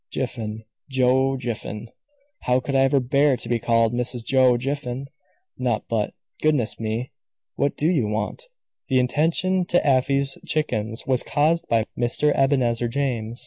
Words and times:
Jiffin, 0.11 0.63
Joe 0.89 1.37
Jiffin. 1.37 1.91
How 2.45 2.59
could 2.59 2.73
I 2.73 2.79
ever 2.79 2.99
bear 2.99 3.37
to 3.37 3.47
be 3.47 3.59
called 3.59 3.93
Mrs. 3.93 4.25
Joe 4.25 4.57
Jiffin! 4.57 5.05
Not 5.59 5.87
but 5.87 6.15
Goodness 6.41 6.79
me! 6.79 7.11
what 7.55 7.75
do 7.75 7.87
you 7.87 8.07
want?" 8.07 8.45
The 8.87 8.97
interruption 8.97 9.63
to 9.65 9.79
Afy's 9.87 10.39
chickens 10.43 11.05
was 11.05 11.21
caused 11.21 11.67
by 11.67 11.85
Mr. 11.95 12.33
Ebenezer 12.35 12.87
James. 12.87 13.39